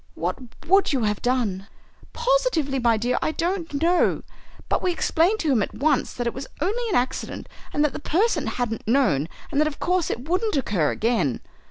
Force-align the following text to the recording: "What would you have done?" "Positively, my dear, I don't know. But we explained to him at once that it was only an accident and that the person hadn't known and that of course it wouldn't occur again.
"What 0.15 0.39
would 0.65 0.93
you 0.93 1.03
have 1.03 1.21
done?" 1.21 1.67
"Positively, 2.11 2.79
my 2.79 2.97
dear, 2.97 3.19
I 3.21 3.33
don't 3.33 3.83
know. 3.83 4.23
But 4.67 4.81
we 4.81 4.91
explained 4.91 5.37
to 5.41 5.51
him 5.51 5.61
at 5.61 5.75
once 5.75 6.11
that 6.15 6.25
it 6.25 6.33
was 6.33 6.47
only 6.59 6.89
an 6.89 6.95
accident 6.95 7.47
and 7.71 7.85
that 7.85 7.93
the 7.93 7.99
person 7.99 8.47
hadn't 8.47 8.87
known 8.87 9.29
and 9.51 9.61
that 9.61 9.67
of 9.67 9.77
course 9.79 10.09
it 10.09 10.27
wouldn't 10.27 10.57
occur 10.57 10.89
again. 10.89 11.39